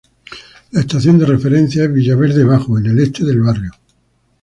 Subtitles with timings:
[0.71, 3.71] La estación de referencia es Villaverde Bajo, en el este del barrio.